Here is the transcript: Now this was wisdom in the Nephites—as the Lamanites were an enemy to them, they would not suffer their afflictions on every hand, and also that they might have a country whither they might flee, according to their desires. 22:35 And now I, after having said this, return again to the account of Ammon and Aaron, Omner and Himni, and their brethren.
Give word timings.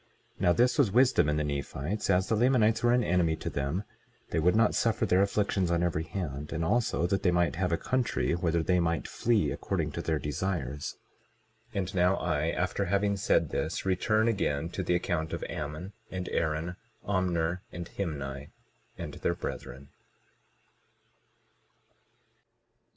Now 0.39 0.51
this 0.51 0.79
was 0.79 0.89
wisdom 0.89 1.29
in 1.29 1.37
the 1.37 1.43
Nephites—as 1.43 2.27
the 2.27 2.35
Lamanites 2.35 2.81
were 2.81 2.91
an 2.91 3.03
enemy 3.03 3.35
to 3.35 3.51
them, 3.51 3.83
they 4.31 4.39
would 4.39 4.55
not 4.55 4.73
suffer 4.73 5.05
their 5.05 5.21
afflictions 5.21 5.69
on 5.69 5.83
every 5.83 6.05
hand, 6.05 6.51
and 6.51 6.65
also 6.65 7.05
that 7.05 7.21
they 7.21 7.29
might 7.29 7.55
have 7.57 7.71
a 7.71 7.77
country 7.77 8.31
whither 8.33 8.63
they 8.63 8.79
might 8.79 9.07
flee, 9.07 9.51
according 9.51 9.91
to 9.91 10.01
their 10.01 10.17
desires. 10.17 10.97
22:35 11.75 11.77
And 11.77 11.93
now 11.95 12.15
I, 12.15 12.49
after 12.49 12.85
having 12.85 13.15
said 13.15 13.49
this, 13.51 13.85
return 13.85 14.27
again 14.27 14.69
to 14.69 14.81
the 14.81 14.95
account 14.95 15.33
of 15.33 15.43
Ammon 15.47 15.93
and 16.09 16.27
Aaron, 16.29 16.77
Omner 17.07 17.59
and 17.71 17.87
Himni, 17.91 18.49
and 18.97 19.13
their 19.13 19.35
brethren. 19.35 19.89